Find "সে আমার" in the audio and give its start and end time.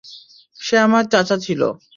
0.59-1.03